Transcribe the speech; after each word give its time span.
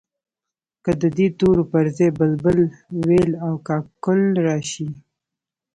که 0.83 0.91
د 1.01 1.03
دې 1.17 1.27
تورو 1.39 1.63
پر 1.71 1.85
ځای 1.97 2.09
بلبل، 2.19 2.59
وېل 3.07 3.31
او 3.45 3.53
کاکل 3.67 4.21
راشي. 4.47 4.89